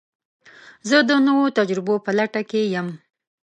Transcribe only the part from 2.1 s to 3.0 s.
لټه کې یم.